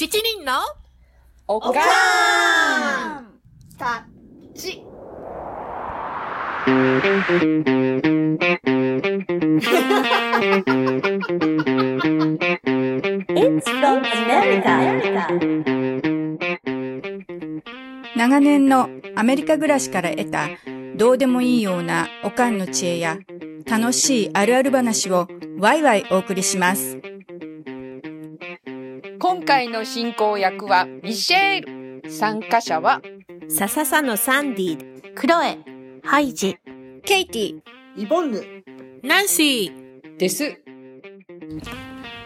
[0.00, 0.52] 七人の
[1.46, 3.26] おかーん
[3.76, 4.06] た
[4.54, 4.82] ち。
[13.28, 15.28] It's from America.
[18.16, 20.48] 長年のアメリカ暮らしから得た
[20.96, 23.18] どうでもいいようなおかんの知恵や
[23.70, 25.28] 楽しいあるある話を
[25.58, 27.09] ワイワイお送りします。
[29.50, 32.08] 今回の進行役はミシェール。
[32.08, 33.02] 参加者は
[33.48, 35.58] さささのサンディ、クロエ、
[36.04, 36.56] ハイジ、
[37.04, 37.60] ケイティ、
[37.96, 38.44] イボンヌ。
[39.02, 40.16] ナンシー。
[40.18, 40.56] です。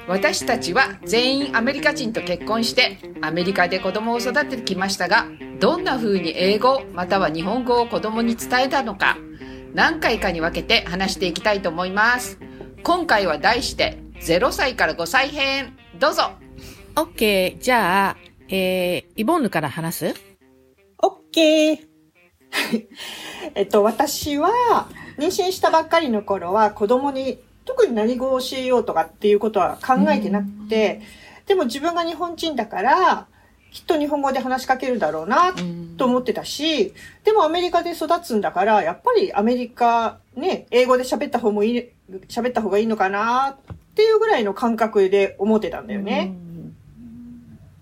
[0.06, 5.27] 私たちは全員アメリカ人と結婚してアメリカで子供を育ててきましたが
[5.60, 9.16] どんな風に英語または日本語を子供に伝えたのか
[9.73, 12.38] 何回かに分けて話していきたいと思います
[12.82, 16.43] 今回は題して0歳から5歳編どうぞ
[16.96, 17.60] オッケー。
[17.60, 18.16] じゃあ、
[18.48, 20.14] えー、イボンヌから話す？
[21.02, 21.78] オッケー。
[23.56, 31.02] えっと、私は、妊娠したばっかりの頃は子供に特に何語を教えようとかっていうことは考えてなくて、
[31.46, 33.26] でも自分が日本人だから、
[33.73, 35.52] きっと日本語で話しかけるだろうな
[35.96, 41.90] と思ってたし、でもアメリカで育つんだから、やっぱりアメリカね、英語で喋った方もいい、
[42.29, 46.36] 喋った方がいいのかなっていうぐらいの感覚で思ってたんだよね。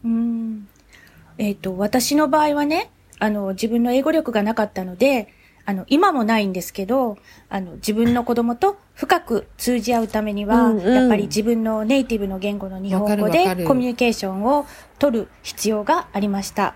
[0.04, 0.68] うん。
[1.38, 5.28] えっ、と、私の場合はね、あの、自分の英語力がなかったので、
[5.64, 14.66] あの、今もないんですけど、あの、自分の子供と深く通じ合うためには、うんうんやっぱり自分のネイティブの言語の日本語でコミュニケーションを
[14.98, 16.74] 取る必要がありました。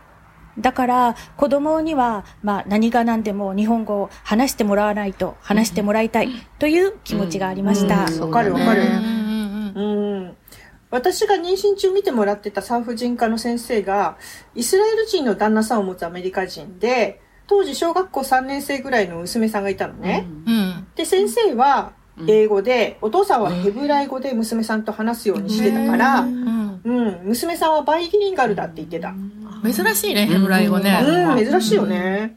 [0.59, 8.07] だから、子供には、まあ、何が何でも日本語を話してもらわないと、話してもらいたいという気持ちがありました。
[8.07, 8.83] うんわかるわかる。
[8.83, 10.16] うんうんうん。
[10.16, 10.16] うん
[10.91, 14.17] 私が妊娠中見てもらってた産婦人科の先生が、
[14.55, 20.27] イスラエル人の旦那さんを持つアメリカ人で、当時小学校3年生ぐらいの娘さんがいたのね。
[20.47, 20.87] うん。
[20.95, 21.93] で、先生は
[22.27, 26.81] 英語で、お父さんはヘブライ語で娘さんと話すようにしてたから、うん。
[26.85, 29.15] うん、娘さんはバイリンガルだって言ってた。
[29.65, 31.01] 珍しいね、ヘブライ語ね。
[31.05, 32.37] うん、珍しいよね。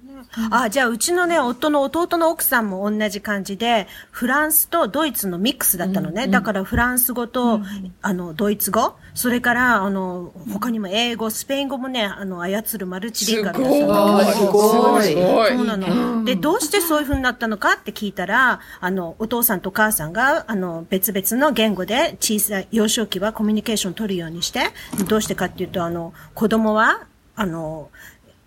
[0.51, 6.27] あ、じゃあ、うちのね、夫の弟の奥さんも同じ感じで、フランスとドイツのミックスだったのね。
[6.27, 7.61] だから、フランス語と、
[8.01, 13.85] あの、ドイツ語、それから、あの、他にも英語、スペイン語もね、あの、操るマルチリンガルだったの。
[14.23, 15.49] すごいすごい。
[15.57, 16.23] そうなの。
[16.25, 24.61] で、どうしてそういう風になったのかって聞いたら、あの、お父さんとお母さんが、あの、別々の言語で小さい、幼少期はコミュニケーション取るようにして、
[25.07, 27.01] どうしてかっていうと、あの、子供は、
[27.35, 27.89] あの、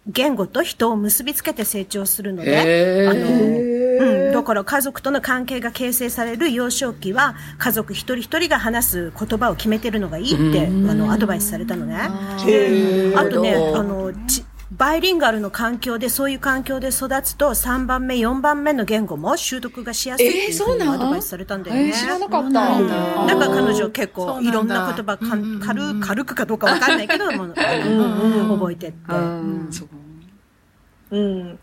[0.06, 11.96] 言語と人を結びつけて成長するので、あの、うん、だから家族との関係が形成される幼少期は、家族一人一人が話す言葉を決めてるのがいいって、あの、アドバイスされたのね。
[12.46, 21.88] へあとね、あの、ちバイリンガルの環境で、そういう環境で育つと、3番目、4番目の言語も習得がしやすいっていうふうにアドバイスされたんだよね。
[21.88, 23.26] えー知らなかった。
[23.26, 29.14] だから彼女結構いろんな言葉かん軽軽くかどうかわかんないけど、も う覚えてって。
[29.14, 29.84] うんそ
[31.10, 31.18] う。
[31.18, 31.58] うん。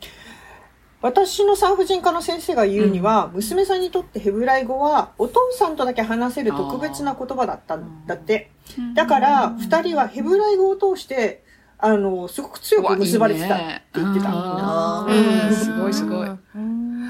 [1.02, 8.52] 私の産婦人科の先生が言うには、娘さんにとってヘブライ語は、お父さんとだけ話せる特別な言葉だったんだって。
[8.94, 11.44] だから、二人はヘブライ語を通して、
[11.81, 14.29] あの、すごく強く結ばれてたって言ってた。
[14.31, 16.29] あうんーすごいすごい。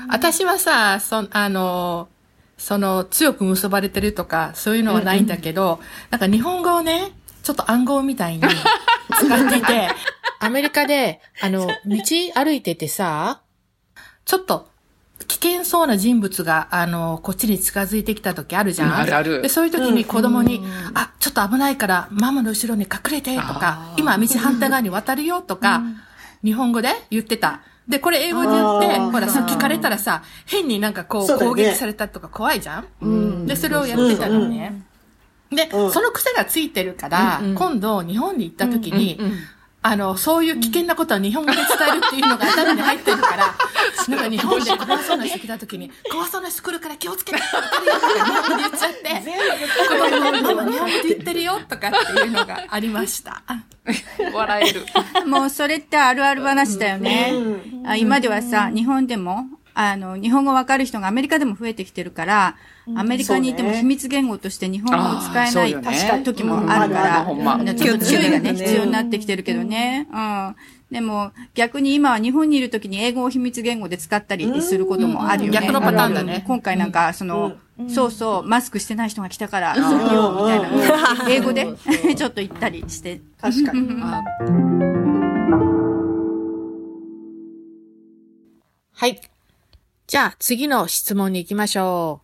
[0.09, 2.07] 私はさ、そ、あの、
[2.57, 5.79] その、強く結ばれてるとか、そういうのはないんだけど、
[6.11, 8.41] なんか日本語をね、ちょっと暗号みたいに
[9.17, 9.89] 使っていて、
[10.39, 11.97] アメリカで、あの、道
[12.35, 13.41] 歩いててさ、
[14.25, 14.69] ちょっと、
[15.27, 18.89] 危険そうな人物が、あの、こっちに近づいてきた時あるじゃん。
[18.89, 19.41] うんあるある。
[19.41, 20.63] で、そういう時に子供に、
[20.93, 25.81] あ、ちょっと危ないから、ママの後ろに隠れて、とか、今道反対側に渡るよ、とか、
[26.43, 27.61] 日本語で言ってた。
[27.87, 31.45] で、これ英語で言って、ほらさ、聞かれたらさ、変になんかこう、そうね。
[31.45, 33.45] 攻撃されたとか怖いじゃん？
[33.45, 34.81] で、それをやってたのね。
[35.51, 35.91] で、うん。
[35.91, 39.33] その癖がついてるから、今度日本に行った時に、うん
[39.81, 43.55] あの、そういう危険なことは日本語で伝えるっていうのが頭に入ってるから、
[44.09, 49.23] なんか日本で怖そうな人来た時に、 怖そうな人来るから気をつけて、わかるよとか日本語で言っちゃって、
[49.87, 53.41] 子供にママ日本語で言ってるよとかっていうのがありました。
[54.33, 54.85] 笑える。
[55.25, 57.33] もうそれってあるある話だよね。
[57.85, 59.45] あ今ではさ、日本でも、
[59.81, 62.57] あの、日本語わかる人がアメリカでも増えてきてるから、
[62.97, 67.25] アメリカにいても秘密言語として日本語を使えない時もあるか
[67.65, 70.05] ら、ちょっと注意がね、必要になってきてるけどね。
[70.11, 70.55] うん。
[70.91, 75.59] でも、逆に今は日本にいる時に英語を秘密言語で使ったりすることもあるよね。
[75.61, 77.53] 逆のパターンだね今回なんか、その、
[77.87, 81.29] そうそう、マスクしてない人が来たから、急ぎようみたいな。
[81.29, 81.67] 英語で
[82.17, 83.21] ちょっと言ったりして。
[83.39, 83.87] 確かに。
[88.91, 89.21] はい。
[90.09, 92.21] じゃあ、次の質問に行きましょ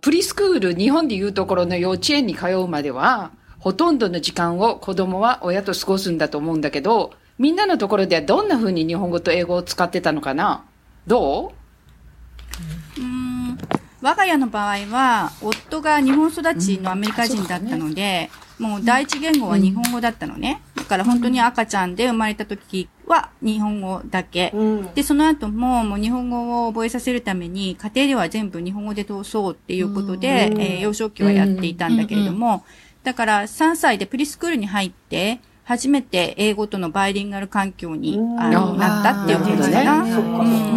[0.00, 10.64] プリスクール、日本でいうところの幼稚園に通うまでは、ほとんどの時間を子供は親と過ごすんだと思うんだけど、みんなのところではどんな風に日本語と英語を使ってたのかな？
[11.04, 13.00] どう？
[13.00, 13.58] うーん
[14.02, 18.30] 我が家の場合は、夫が日本育ちのアメリカ人だったので、
[18.60, 20.62] もう第一言語は日本語だったのね。
[20.75, 24.52] だから本当に赤ちゃんで生まれた時は日本語だけ。
[24.54, 24.94] うん。
[24.94, 32.64] で、その後も、もう日本語を覚えさせるために、家庭では全部日本語で通そうっていうことで、うんえー幼少期はやっていたんだけれども、
[33.02, 40.02] だから3歳でプリスクールに入って、初めて英語とのバイリンガル環境に、うんあのなったっていうことだな。
[40.02, 40.12] ね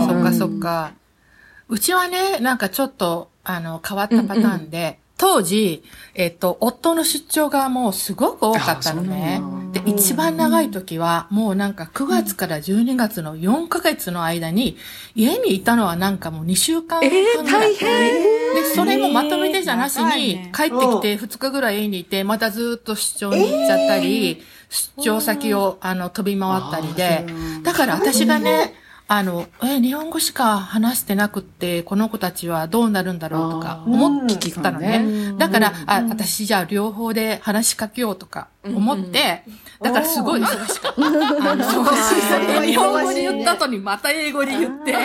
[0.08, 0.94] そっかそっか。
[1.68, 5.83] うちはね、なんかちょっと、あの、変わったパターンで、当時、
[6.16, 9.42] えっと、夫の出張がもうすごく多かったのね。
[9.74, 14.77] で、一番長い時は、もうなんか9月から12月の4ヶ月の間に、
[15.16, 17.10] 家にいたのはなんかもう2週間半
[17.44, 17.75] ぐらい。
[17.75, 27.25] で、それもまとめてじゃなしに帰ってきて2日ぐらい家にいて、またずっと出張に行っちゃったり、出張先を、あの、飛び回ったりで、
[27.63, 28.74] だから私がね、
[29.12, 35.34] あの、え、日本語しか話してなくって、この子たちはどうなるんだろうとか思って聞いたのね。
[35.36, 39.44] だから、あ、私じゃあ両方で話しかけようとか思って、
[39.82, 41.02] だからすごい忙しかった。
[42.62, 44.98] 日本語に言った後にまた英語に言って、ず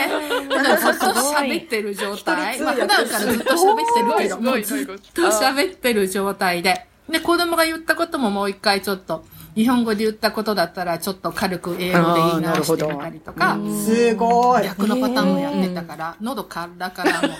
[0.91, 2.61] っと喋ってる状態。
[2.61, 6.87] まあ普段からずっと喋ってるけど、ずっと喋ってる状態で。
[7.09, 9.25] で、子供が言ったことももう一回ちょっと、
[9.55, 14.65] 日本語で言ったことだったら、ちょっと軽く英語で言い直してみたりとか、すごい。
[14.67, 17.29] 逆のパターンもやってたから、喉からからも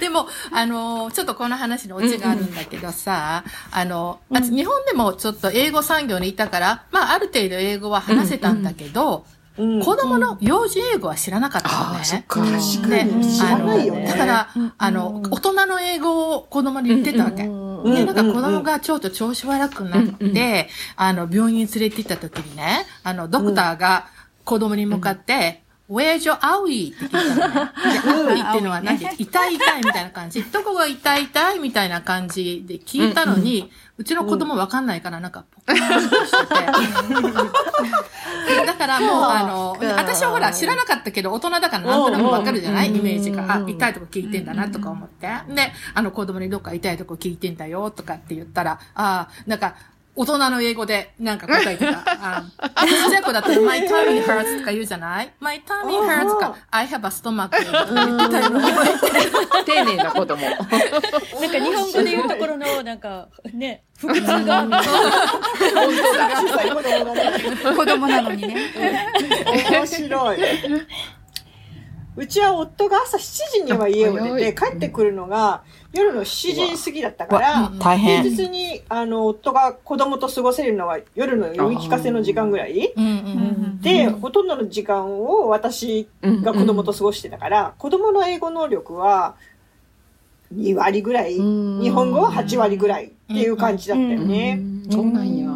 [0.00, 12.24] でも、あの、ちょっとこの話のオチがあるんだけどさ、あの、あ日本でもちょっと英語産業にいたから、まあ、ある程度英語は話せたんだけど、うん子供の幼児英語は知らなかったのね。
[12.28, 12.40] か。
[12.88, 14.48] で、知らないよねだから、
[14.78, 17.48] あの、大人の英語を子供に言ってたわけ。
[17.84, 24.06] で、なんか子供がちょっと調子悪くなって、あの、病院に連れて行った時にね、あの、ドクターが
[24.44, 26.94] 子供に向かって、Where's your owie?
[26.94, 27.72] って聞いたのね。
[28.34, 30.42] で、owie っていうのは何で痛い痛いみたいな感じ。
[30.42, 34.86] どこが痛い痛いみたいな感じで聞いたのに、うちの子供わかん。
[34.86, 35.32] ないから、なん。
[35.32, 35.78] か、ポカーン
[36.10, 36.54] としてて。
[38.66, 42.02] だからもう、あの、私はほら知らなかったけど、大人だからなん。
[42.04, 43.50] となくわかるじゃないイメージが。
[43.54, 44.44] あ、痛いとこ聞いてん。
[44.44, 45.26] だなとか思って。
[45.26, 47.56] で、あの子供にどっか痛いとこ聞いてん。
[47.56, 49.58] だよとかって言ったら、ああ、なん。
[49.58, 49.74] か、
[50.18, 52.02] 大人の英語でなんか答えてた。
[52.04, 52.44] あ
[52.84, 57.86] ちっちゃい子だったら、my tummy hurts とか言うじゃない ?my tummy hurts とか、I have a stomach とか。
[59.64, 60.42] 丁寧な子供。
[60.50, 60.66] なんか
[61.38, 64.82] 日本語で言うところの、なんか、ね、腹痛が、みたいな
[66.40, 67.32] 小さい子供がね。
[67.76, 68.56] 子供なのにね。
[69.70, 70.38] 面白い。
[72.18, 73.20] うちは夫が朝7
[73.52, 75.62] 時には家を出て、帰ってくるのが
[75.92, 82.92] 夜の7時過ぎだったから、大平日にあの夫が子供と過ごせるのは夜の読み聞かせの時間ぐらい。
[83.80, 89.36] で、ほとんどの時間を私が子供と過ごしてたから、子供の英語能力は
[90.52, 94.60] 2割ぐらい、日本語は8割ぐらいっていう感じだったよね。
[94.90, 95.50] そうなんや。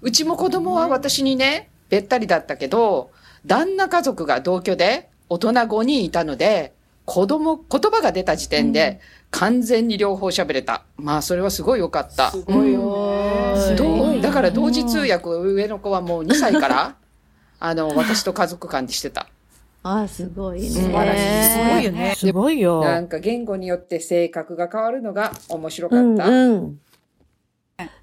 [0.00, 3.10] うちも子供は私にね、べったりだったけど、
[3.44, 6.74] 旦那家族が同居で大人5人いたので、
[7.06, 10.82] 子供、言葉が出た時点で完全に両方喋れた。
[10.96, 12.32] まあそれはすごい良かった。
[12.32, 16.96] すごいようだから同時通訳上の子はもう2歳から、
[17.60, 19.28] あの、私と家族間でしてた。
[19.82, 20.68] あ、すごいね。
[20.68, 22.14] 素晴らしいすごいよね。
[22.16, 22.82] すごいよ。
[22.82, 26.30] なんか言語によって性格が変わるのが面白うんかった。
[26.32, 26.80] うん。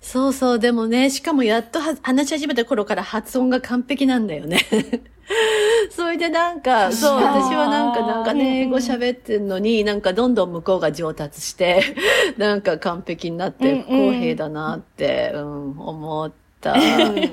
[0.02, 4.60] そうそう、でもね、しかもやっとは話し始めた頃から発音が完璧なんだよね。
[5.92, 11.84] それでなんか、そう、私はなんか、なんかね、英語喋ってんのに、なんかどんどん向こうが上達して、
[12.38, 16.32] なんか完璧になって不公平だなって、うん、思っ
[16.62, 16.74] た。
[16.76, 17.32] うん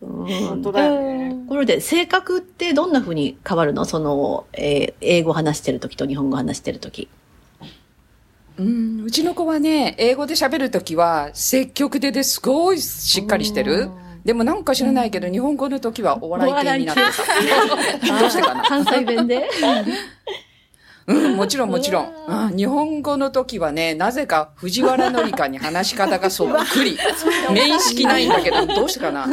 [0.00, 1.30] 本当だよね。
[1.30, 3.86] ところで、性格ってどんな風に変わるの？
[3.86, 7.08] その、えー英語話してる時と日本語話してる時。
[8.56, 13.90] うん、うちの子はね、英語で喋るときは積極的ですごいしっかりしてる。
[14.24, 18.18] でもなんか知らないけど、日本語の時はお笑い系になってた。
[18.20, 19.48] どうしてかな 関西弁で？
[21.06, 22.12] うん、もちろんもちろん。
[22.26, 26.96] うん日本語の時はね、なぜか藤原紀香に話し方がそっくり。
[27.52, 29.26] 面識ないんだけど、どうしてかな。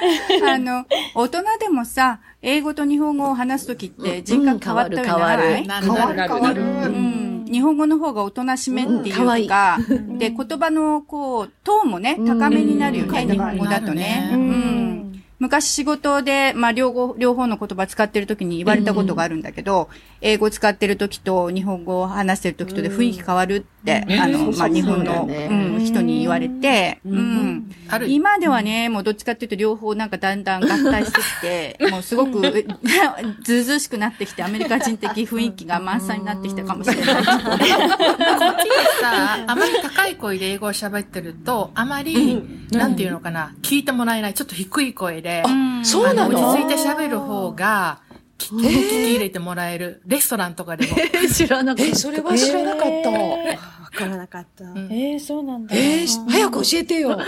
[0.46, 6.28] あの、大人でもさ、英語と日本語を話すときって人格変わったようにならない、な変わる。
[6.28, 6.62] 変わる。
[6.62, 9.78] うん、日本語の方がおとなしめっていうか、
[10.18, 13.30] で、言葉のこう、トーンもね、高めになるよね、うん。
[13.30, 14.30] 日本語だとね。
[14.32, 15.22] ううん。
[15.38, 19.88] 昔仕事で、まあ、両方、両方の言葉使ってる時に言われたことがあるんだけど、
[20.20, 27.70] 英語使ってる時と日本語を話してる時とで雰囲気変わるって、あの、まあ、日本の、うん、人に言われて、うん。
[27.88, 28.08] ある。
[28.08, 32.40] 今ではね、もうどっちかっていうと両方なんかだんだん合体してきて、もうすごく
[33.44, 37.14] ずうずうしくなってきて、アメリカ人的雰囲気が満載になってきたかもしれない。
[37.14, 37.70] こっちで
[39.00, 45.44] さ、あまり高い声で英語を喋ってると、あまり、なんていうのかな、聞いてもらえない、ちょっと低い声で、
[45.84, 48.00] そうなの落ち着いて喋る方が、
[48.38, 50.00] 聞き聞き入れてもらえる。
[50.06, 50.96] レストランとかでも。
[51.34, 53.10] 知らなかっえ、それは知らなかった。
[53.10, 53.18] わ
[53.92, 54.64] からなかった。
[54.64, 55.74] えー、そうなんだ。
[55.76, 57.16] えー早く教えてよ。
[57.16, 57.24] た。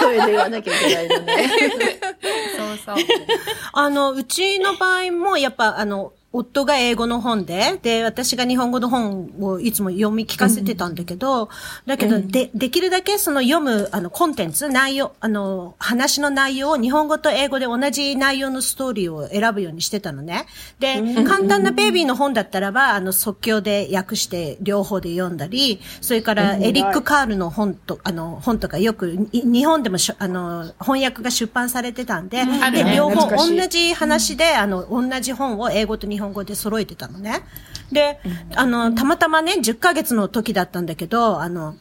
[0.00, 1.50] 声で言わなきゃいけないのね。
[2.56, 3.04] そうそう。
[3.72, 11.48] あの、うちの場合も、やっぱ、あの、夫が英語の本で、で、私が日本語の本をいつも読み聞かせてたんだけど、
[11.86, 20.46] だけど、で、できるだけその読む、あの、コンテンツ、内容、あの、話の内容を日本語と英語で同じ内容のストーリーを選ぶようにしてたのね。
[20.78, 32.96] で、簡単なベイビーの本だったらば、あの、即興で訳して両方で読んだり、それからエリック・カールの本と、あの、本とかよく、い日本でもあの、翻訳が出版されてたんで、で、あるね。
[32.96, 37.42] 両方同じ話で、あの、同じ本を英語と日本本語で揃えてたのね。
[37.92, 38.18] で、
[38.54, 41.76] あの、たまたまね、10ヶ月の時だったんだけど、あの、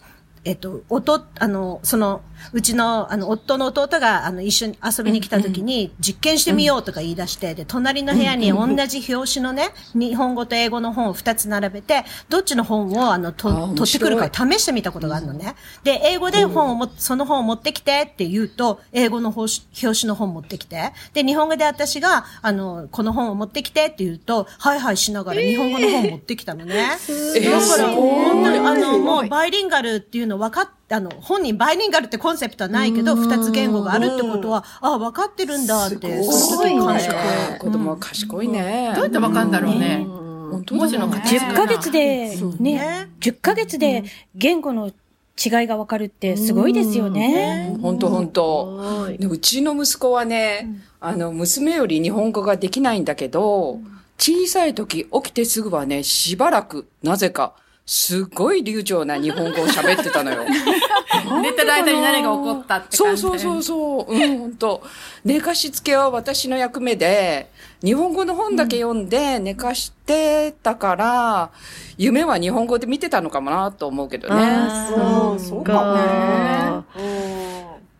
[0.45, 2.21] えっと、弟、あの、その、
[2.51, 15.55] うちの、あの、夫の弟が、あの、一緒に遊びに来た時に、実験してみようとか言い出して、で、隣の部屋に同じ表紙のね、日本語と英語の本を2つ並べて、どっちの本を、あの、と取ってくるか白試してみたことがあるのね。
[15.83, 26.97] で、英語で本をも、その本を持ってきてって言うと、英語の表紙の本持ってきて、で、日本語で私が、あの、この本を持ってきてって言うと、はいはいしながら日本語の本持ってきたのね。
[27.07, 37.15] えーだから、本当に、あの、もうバイリンガルっていうの分かっあの、本人バイリンガルってコンセプトはないけど、二つ言語があるってことは、あ分かってるんだって、その時感触。
[37.59, 38.91] 子供は賢いね。
[38.93, 40.05] どうやってわかんだろうね。
[40.05, 42.77] 文字の形10ヶ月で、ね。
[42.77, 44.03] ね、10ヶ月で
[44.35, 47.75] 言語の違いがわかるってすごいですよね。
[47.81, 49.07] 本当本当。
[49.17, 53.79] でうちの息子はね、あの、娘より日本語ができないんだけど、
[54.19, 60.45] 小さい時起きてすぐはね、しばらく、なぜか、すごい流暢な日本語を喋ってたのよ。
[61.41, 63.29] 寝てる間に何が起こったってそう感じで。
[63.29, 64.13] そうそうそう。
[64.13, 64.83] うん、本当
[65.25, 67.49] 寝かしつけは私の役目で、
[67.83, 71.51] 日本語の本だけ読んで寝かしてたから、
[71.97, 74.35] 夢は日本語で見てたのかもなと思うけどね。
[74.35, 76.85] あーそうか。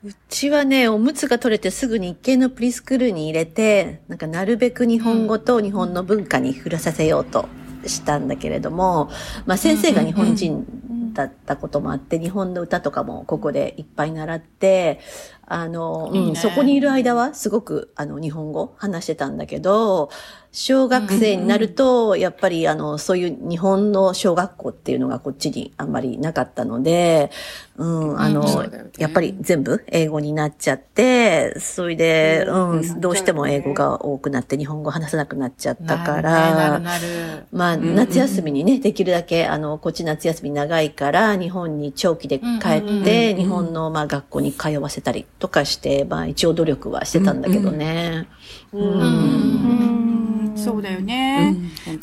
[0.06, 7.48] うちはね、おむつが取れてすぐ日系のプリスクールに入れて、なんかなるべく日本語と日本の文化に触れさせようと
[7.88, 9.10] したんだけれども、
[9.46, 10.66] まあ先生が日本人
[11.14, 15.00] だったこともあって、日本の歌とかもここでいっぱい習って、
[15.46, 16.30] あの、いいね。
[16.30, 20.10] うん、そこにいる間はすごくあの日本語話してたんだけど、
[20.54, 27.32] 小学生になると、やっぱりあの、そういう日本の小学校っていうのがこっちにあんまりなかったので、
[27.76, 28.86] うん、あの、ね。
[29.00, 36.82] やっぱり全部英語になっちゃって、それで、うん、どうしても英語が多くなって日本語話せなくなっちゃったかなら。
[37.52, 48.30] まあ、夏休みにね、できるだけ、あの、こっち夏休み長いから、日本に長期で帰うんうんって、日本の、まあ、学校に通わせたりとかして、まあ、一応努力はしてたんだけどね。
[48.72, 51.54] うんそうだよね。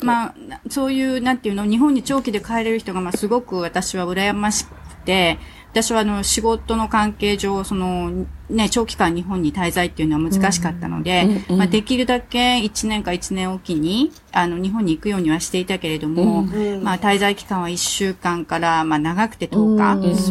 [0.03, 4.69] まあ、なそういう、なんていうの、日本に長期で帰れる人が、まあ、すごく私は羨ましく
[5.05, 5.39] て、
[5.71, 16.43] 私はあの、仕事の関係上、その、ね、長期間日本に滞在っていうのは難しかったので、まあ、できるだけ1年か1年おきに、あの、日本に行くようにはしていたけれども、
[16.81, 19.77] まあ、滞在期間は1週間から、まあ、長くて10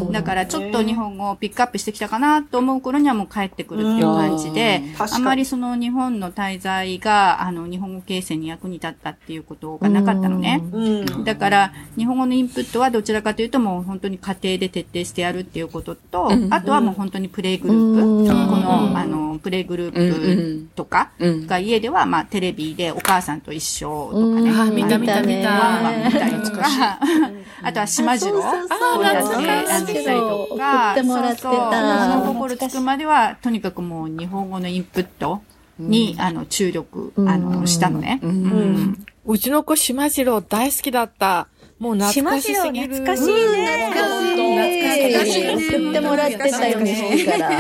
[0.07, 0.13] 日。
[0.13, 10.63] だから、ちょっと日本語をピックアップしてきたかなと思う頃にはもう帰ってくるっていう感じで、あまりその日本の滞在が、あの、日本語形成に役に立ったっていうことがなかったのね。
[10.73, 11.25] うん。
[11.25, 24.51] だから、日本語のインプットはどちらかというともう本当に家庭で徹底してやるっていうことと、あとはもう本当にプレイグループ、この、あの、プレイグループとかうんが家では、まあ、テレビでお母さんと一緒とかね。
[24.51, 25.51] あ、見た見た見ねた。
[25.51, 26.99] ワンワン見たりとか、
[27.63, 28.43] あとは島次郎。
[28.43, 29.47] そうそうそうこうやって懐か。
[29.47, 31.55] しいあのしたりとか、そうそう。
[31.55, 35.43] 物心つくまでは、とにかくもう日本語のインプット
[35.79, 38.21] に、あの、注力、あの、したのね。
[38.23, 39.07] うん。
[39.27, 41.49] うちの子、島次郎大好きだった。
[41.81, 42.95] もう懐かしすぎる。
[42.95, 44.45] 島次郎懐かしい。
[44.45, 45.43] ね懐かしい。
[45.49, 47.51] 送ってもらってたよね、から。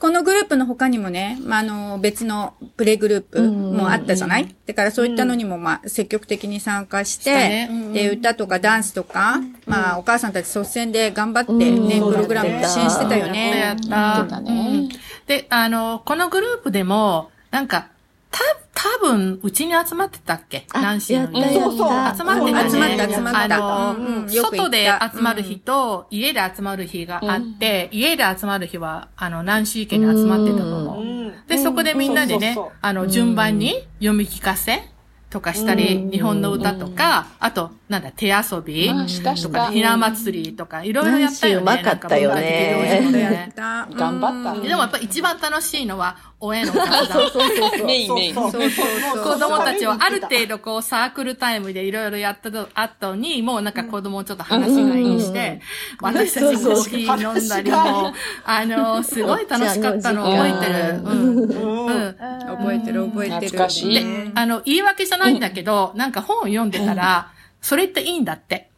[0.00, 4.54] このグループの他にもね、まあ、あの、別のプレイグループもあったじゃない？
[4.66, 7.76] だからそういったのにも、まあ、積極的に参加して、ねうん。
[7.76, 7.92] うん。
[7.94, 10.32] で、歌とかダンスとか、まあ、お母さん。
[10.32, 13.76] たち率先で頑張ってね、プログラム支援してたよやね。
[13.80, 14.20] った。
[14.22, 14.88] ってたねうん。
[15.26, 17.68] で、あの、このグループでも、なん。
[17.68, 17.88] か、
[18.34, 18.40] た、
[18.74, 20.66] 多分、うちに集まってたっけ？
[20.74, 22.16] ナンシーの家そうそう。
[22.16, 22.70] 集まってたね。
[22.70, 23.56] 集まった集まった。
[23.56, 31.02] あの、うん外で集まる日と、家で集まる日があって、家で集まる日は、あの、ナンシー家に集まってたと思う。
[31.02, 31.32] うん。
[31.46, 34.82] で、そこでみんなでねそうそうそう、あの、順番に読み聞かせ
[35.30, 38.88] とかしたり、日本の歌とか、あと、なんだ、手遊び？
[38.88, 41.62] あしたしたとか、ひな祭りとか、いろいろやったよね。
[41.62, 43.52] うまかったよね
[43.94, 47.86] 頑張ったうんでもやっぱ一番楽しいのは、親の雑談。
[47.86, 48.34] メインメイン。
[48.34, 55.60] そうそうそうそうそう子供たちはある程度こうサークルタイムでいろいろやった後に、もうなんか子供をちょっと話がいいして、
[56.00, 58.14] 私たちコーヒー飲んだりも、
[58.46, 61.02] あの、すごい楽しかったの覚えてる。
[61.04, 61.38] うん。
[61.38, 62.16] うん。
[62.56, 63.40] 覚えてる覚えてる。
[63.48, 67.33] 懐かしいねあの、言い訳じゃないんだけど、なんか本を読んでたら、
[67.64, 68.68] それっていいんだって。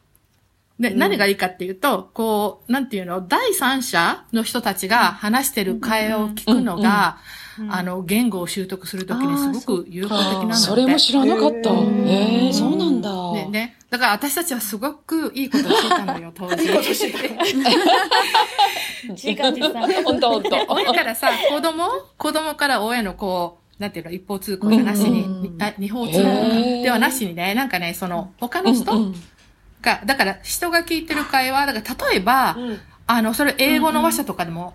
[0.78, 7.18] で、何がいいかっていうと、こう、なんていうの、第三者の人たちが話してる会話を聞くのが、
[7.68, 10.66] あの、言語を習得するときにすごく有効的なんだって。
[10.66, 11.70] それも知らなかった。
[12.06, 13.32] ええ、そうなんだ。
[13.32, 13.76] ね、ね。
[13.90, 16.68] だから私たちはすごくいいことを聞いたのよ、当時。
[19.08, 20.04] 自画自賛。
[20.04, 20.50] ほんとほんと。
[20.70, 21.88] 親からさ、子供？
[22.18, 29.12] 子供から親のこう、なんていうの、一方通行じゃなしに、あ二方通行ではなしにね、なんかね、その、他の人
[29.82, 32.78] が、だから人が聞いてる会話、だから例えば、ん。
[33.06, 34.74] あの、それ英語の話者とかでも、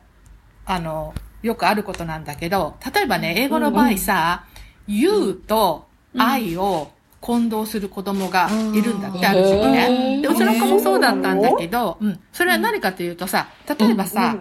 [0.65, 4.45] あの、よくあることなんだけど、例えばね、英語の場合さ、
[4.87, 10.21] you と I を混同する子供がいるんだって、ある時期ね。
[10.21, 12.19] で、うちの子もそうだったんだけど、うん。
[12.31, 14.37] それは何かというとさ、例えばさ、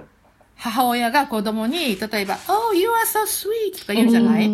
[0.63, 4.49] 母親が子供に、例えば、Oh, you are so sweet とか言うじゃない？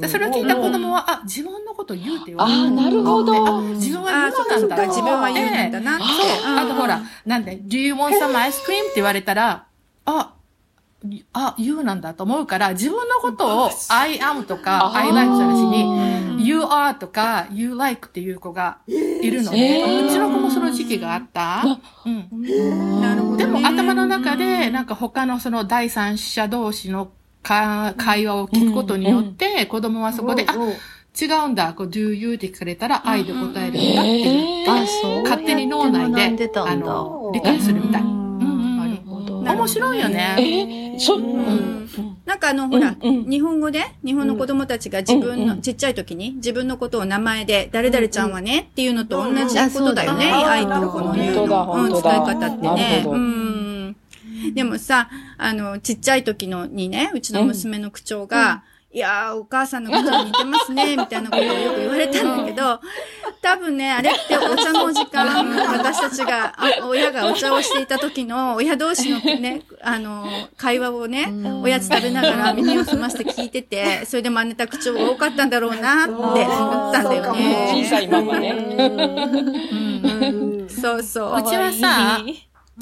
[0.00, 2.58] でそれを聞いた子供は、あ、自分のこと言うって言われる。
[2.60, 3.34] ああ、なるほど。
[3.58, 4.86] あ、自分は言うなんだ。
[4.86, 6.04] 自分は言うなんだなって。
[6.04, 6.56] そう。
[6.56, 8.80] あとほら、なんで、Do you want some ice cream?
[8.82, 9.66] って言われたら、
[10.06, 10.32] あ、
[11.34, 20.04] あ、言うなんだと思うから、自分のことを I am とか I like じゃなしに、You are とか You like っていう子がいるのね。
[20.08, 21.64] うちの子もその時期があった？
[22.04, 23.00] うん。
[23.00, 23.44] なるほどね。
[23.44, 27.10] でも頭の中で、なんか他のその第三者同士の
[27.42, 35.22] か会話を聞くことによって、子供はそこで、あ、違うんだ、こう、do you って聞かれたら、愛で答えるんだって言って、あ、そう。
[35.22, 36.76] 勝手に脳内でで、あ。
[36.76, 38.19] の、理解するみたい。
[39.42, 40.94] 面白いよね。
[40.96, 41.18] えそ、
[42.26, 43.30] なんかあの、ほら、うんうん。
[43.30, 50.26] 日本語で、日本の子供たちが自分の、ちっちゃい時に、自分のことを名前で、誰々ちゃんはね、っていうのと同じことだよね。
[50.26, 50.46] うんうん。
[50.46, 53.96] 愛とこの言うの、うん、伝え方ってなねうん。
[54.54, 62.80] でもさ、あの、ちっちゃい時のにね、うちの娘の口調が、いやー、お母さんの口調に似てますね、 みたいなことをよく言われたんだけど、
[63.40, 65.26] 多分ね、あれってお茶の時間、
[65.78, 70.26] 私たちが、あ親がお茶をしていた時の親同士のね、あの、
[70.56, 77.86] 会話をね、おやつ食べながら耳を澄まして聞いてて、それで真似た口調が多かったんだろうなって思ったんだよ小ね。
[77.88, 78.66] さいままね。
[80.68, 81.38] そうそう。
[81.38, 82.20] うちはさ、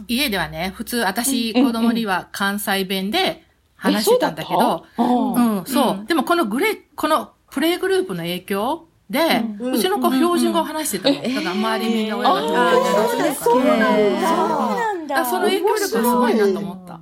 [0.07, 3.45] 家ではね、普通私、子供には関西弁で
[3.79, 6.07] 話してたんだけど、うん、そう。
[6.07, 11.17] でもこのグレ、このプレイグループの影響で、うちの子標準語を話してたの。
[11.17, 15.25] だから周りみんな親が標準語を話してたそうなんだ。
[15.25, 17.01] その影響力はすごいなと思った。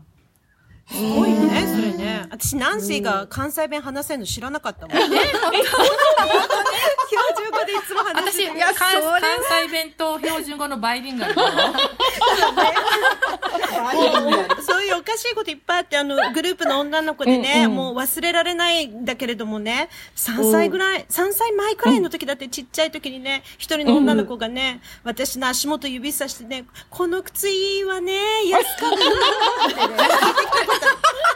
[0.89, 2.27] すごいね、それね。
[2.31, 4.97] 私、ナンシーが関西弁話せるの知らなかったもん。
[4.97, 5.27] 標準
[7.51, 8.61] 語でいつも話私、してる。
[8.77, 8.93] 関
[9.67, 11.35] 西弁と標準語のバイリンガル。
[14.63, 28.15] そういうおかしいこといっぱいあって、あの、グループの女の子でね、もう忘れられないんだけれどもね、3歳ぐらい、3歳前くらいの時だってちっちゃい時にね、一人の女の子がね、私の足元指さしてね、この靴いいわね、
[28.49, 28.97] 安かった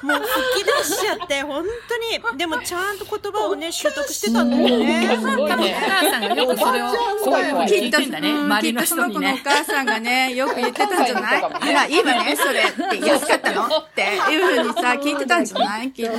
[0.03, 0.19] もう
[0.55, 5.09] 吹き出しちゃって、本当に、でもちゃんと言葉をね、習得してたんだよね。
[5.15, 5.77] 多分おね。
[5.79, 6.89] 母さんがよくそれを、
[7.23, 8.31] そういうふうに聞いてんだね。
[8.31, 9.33] うん周りのきっとその人にね。
[9.43, 11.43] 子のお母さんがね、よく言ってたんじゃない？
[11.73, 13.07] ら、いいわね、それって。
[13.07, 13.67] 安かったの？
[13.67, 15.91] っていうふうにさ、聞いてたんじゃない？
[15.93, 16.13] きっと。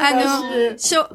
[0.00, 1.14] あの、小、う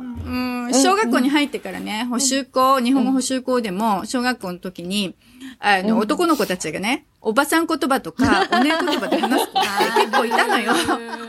[0.70, 5.16] ん、小学校に入ってからね、補習校、日本語補習校でも、小学校の時に、
[5.60, 9.70] あの、男の子たちがね、おばさん言葉とか、お姉言葉で話す子って
[10.06, 10.74] 結構いたのよ。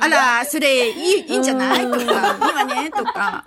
[0.00, 1.84] あら、それ、いい、いいんじゃない？
[1.84, 3.44] とか、いいわね、とか。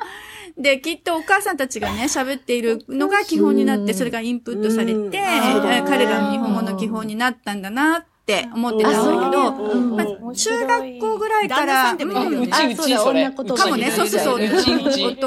[0.58, 9.96] で、きっとお母さんたちがね、喋っているのが基本になって、それがインプットされて、えー彼らの日本語の基本になったんだなって思ってたんだけど、うん。
[9.96, 13.30] まあ中学校ぐらいから、旦那さんうちうちそれ。
[13.32, 14.44] かもね、そうそうそう。
[14.44, 15.18] うちうち。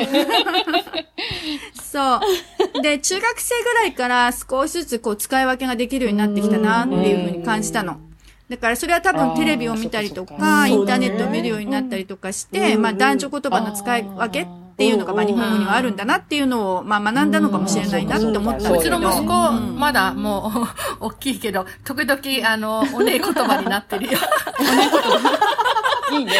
[1.82, 2.20] そう。
[2.80, 8.00] で、中学生ぐらいから少しずつこう使い分けができるようになってきたなっていうふうに感じたの。
[8.48, 14.46] だからそれは多分テレビを見たりとかインターネットを見るようになったりとかして、まあ男女言葉の使い分けっ
[14.82, 18.74] ていうのがまあ日本語にはあるんだなっていうのをまあ学んだのかもしれないなって思ったうけど。
[18.74, 20.52] うちの息子、まだも
[21.00, 24.18] う、大きいけど、時々、あの、おねえ言葉になってるよ。
[26.12, 26.32] いいね。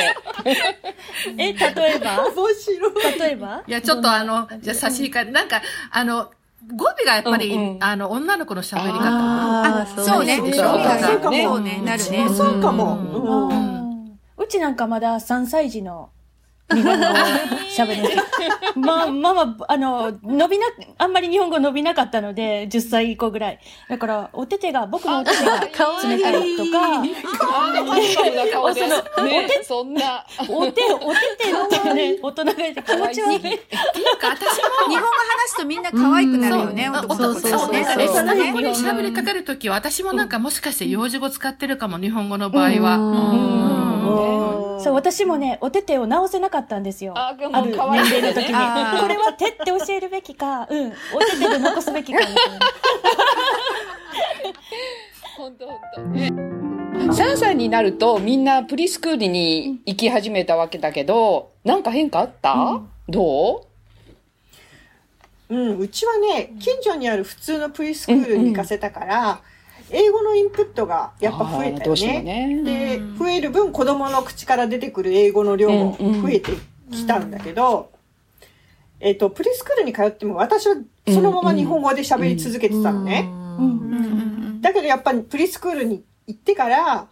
[1.38, 3.18] え、例えば面白い。
[3.18, 5.48] 例えばいや、ちょっとあの、じゃあ差し控え、なん。
[5.48, 6.30] か、あの、
[6.74, 7.62] 語尾がやっぱり、うん。
[7.74, 7.84] うん。
[7.84, 9.04] あの、女の子の喋り方。
[9.08, 10.36] ああ、そうね。
[10.38, 12.28] そうそうかそうかもそうね、なるね。
[12.28, 13.48] そうかも。
[14.36, 14.76] うちなん。
[14.76, 16.10] かまだ3歳児の
[16.74, 17.08] 日本語を
[17.76, 18.22] 喋るんですよ。
[18.76, 20.66] まあ、まあまあ、あの、伸びな、
[20.98, 23.58] あんまり日本語伸びなかったので、10歳以降ぐらい。
[23.88, 28.80] だから、お手手が、僕のお手手が冷たいとか、あーハンサムな顔で。
[28.86, 30.24] ねそんな。
[30.40, 30.72] お手、お手
[31.70, 33.36] 手ってね、大人がいて気持ち悪い。
[33.36, 37.58] っていうか、私も、日本語話すとみんな可愛くなるよね、そう男そうの子そうそう。
[37.58, 43.81] そう日本語に喋りかかるときは、私もなんかもしかして幼児語使ってるかも、日本語の場合は。
[44.82, 47.14] そう、私もね、お手手を直せなかったんですよ。
[47.16, 49.00] あある年齢の時に。
[49.00, 52.42] これは手って教えるべきか、うん、お手手で残すべきかみたいな。
[55.36, 56.00] 本当本当。
[57.12, 63.66] 3歳になるとみんなプリスクールに行き始めたわけだけど、なんか変化あった、ど
[65.48, 65.54] う？
[65.54, 69.40] ん、うちはね、近所にある普通のプリスクールに行かせたから、
[69.92, 72.22] 英語のインプットがやっぱ増えたよね。
[72.22, 76.52] ねで、増える分子供の口から出てくる英語の量も増えて
[76.90, 77.90] きたんだけど、
[79.00, 80.76] えっと、プリスクールに通っても私は
[81.08, 83.28] そのまま日本語で喋り続けてたのね。
[84.60, 87.08] だけどやっぱりプリスクールに行ってから、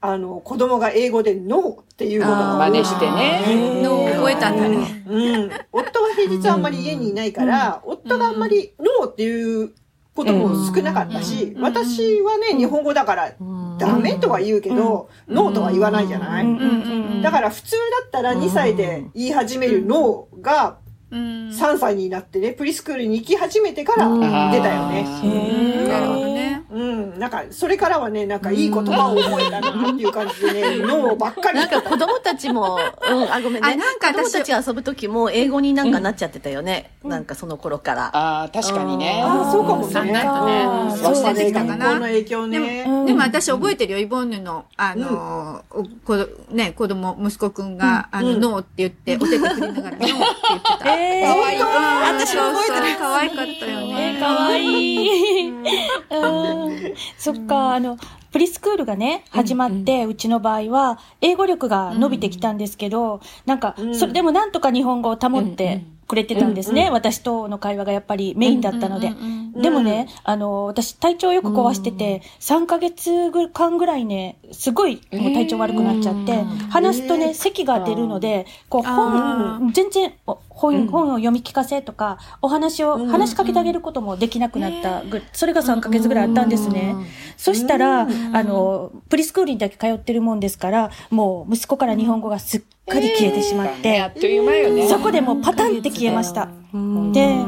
[0.00, 3.82] あの、子供が英語でノーっていうことが真似してね。
[3.82, 5.04] の覚えたんだね。
[5.08, 5.50] うん。
[5.72, 9.72] 夫が平日あんまり家にいないから、夫があんまりノーっていう
[10.18, 13.32] ことも少なかったし、私はね、日本語だから、
[13.78, 17.22] ダメとは言うけど、ノーとは言わないじゃない？
[17.22, 20.87] だから普通だったら2歳で言い始めるノーが、うん。
[21.10, 24.08] 3歳になってね、プリスクールに行き始めてから
[24.50, 25.04] 出たよね。
[25.88, 26.64] なるほどね。
[26.70, 27.18] うん。
[27.18, 32.78] なんか、それからはね、なんかいい言葉を覚えたなっていう感じでね、 ノーばっかりなんか子供たちも、
[33.10, 33.72] うん、あ、ごめんね。
[33.72, 36.90] あなんか私子供たち遊ぶときも英語になんかなっちゃってたよね。
[37.02, 38.10] なんかその頃から。
[38.14, 39.22] ああ、確かにね。
[39.24, 39.94] ああ、そうかもね。
[39.94, 42.84] 考えるとねそうだね、忘れてきたかなの影響でも、ね。
[43.06, 50.06] でも私覚えてるよ、イボンヌの、あの、おこどね、子供、息子くんが、あの、ノーって言って、お手手振りながら、ノーって
[50.48, 50.97] 言ってた。
[50.98, 51.60] えかわいい。
[51.60, 52.98] 私も覚えてる。
[52.98, 54.16] 可愛かったよね。
[54.20, 55.48] かわいい。
[55.48, 57.98] うんそっか、あの、
[58.32, 66.90] プリスクールがね、始まって、うちの場合は、英語力が伸びてきたんですけど、なんか、それでもなんとか日本語を保ってくれてたんですね。
[66.90, 69.12] 私との会話がやっぱりメインだったので。
[69.60, 86.94] でもね、あの、私体調よく壊してて、3ヶ月間ぐらいね、すごいもう体調悪くなっちゃって、話すとね、咳が出るので、こう、本、全然、お本、本を読み聞かせとか、お話を、話しかけてあげることもできなくなったぐ、それが3ヶ月ぐらいあったんですね。
[87.36, 88.06] そしたら、あ
[88.42, 94.88] の、プリスクールにだけ通ってるもんですから、もう息子から日本語がすっかり消えてしまって、あっという間よね。
[94.88, 96.48] そこでもうパタンって消えました。
[97.12, 97.44] で、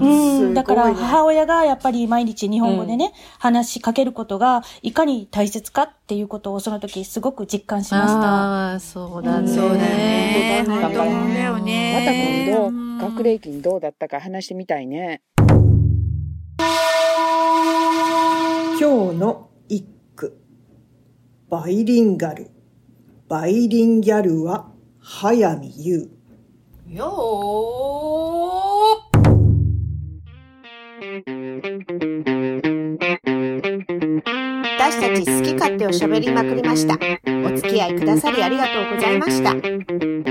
[0.00, 0.06] す
[0.44, 8.20] うん、だから母親がやっぱり毎日日本語でね、話しかけることがいかに大切かっていうことをその時すごく実感しました。
[8.20, 9.48] ああ、そうだね。
[9.48, 10.64] そうだね。
[10.66, 12.46] だ本当だよまね。
[12.48, 15.22] た今度、学齢期にどうだったか話してみたいね。
[18.78, 20.40] 今日の一句。
[21.48, 22.50] バイリンガル。
[23.28, 26.08] バイリンギャルは、早見優。
[26.86, 27.99] よ私
[35.70, 36.94] 勝手を喋りまくりました。
[37.46, 39.54] お付き合いくださりありがとうございました。
[39.54, 39.60] こ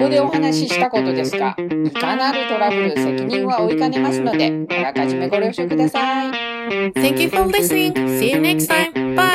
[0.05, 6.31] こでお話ししたことですが、いかなるトラブル責任は負いかねますので、あらかじめご了承ください。
[6.93, 7.93] Thank you for listening.
[7.93, 9.15] See you next time.
[9.15, 9.28] Bye.